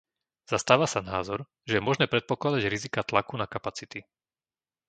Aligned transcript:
Zastáva 0.51 0.85
sa 0.93 1.01
názor, 1.13 1.39
že 1.69 1.75
je 1.77 1.85
možné 1.87 2.05
predpokladať 2.13 2.61
riziká 2.73 3.01
tlaku 3.09 3.33
na 3.41 3.45
kapacity. 3.53 3.99